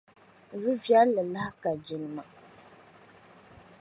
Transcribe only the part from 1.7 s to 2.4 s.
jilima.